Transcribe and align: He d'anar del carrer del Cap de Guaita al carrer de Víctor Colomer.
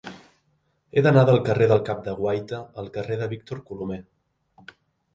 He 0.93 1.03
d'anar 1.07 1.25
del 1.29 1.37
carrer 1.51 1.69
del 1.73 1.85
Cap 1.91 2.03
de 2.09 2.17
Guaita 2.23 2.65
al 2.85 2.91
carrer 2.99 3.21
de 3.23 3.31
Víctor 3.37 3.65
Colomer. 3.71 4.03